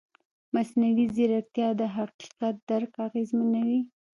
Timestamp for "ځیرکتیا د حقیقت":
1.15-2.55